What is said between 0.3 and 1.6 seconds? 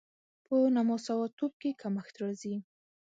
په نامساواتوب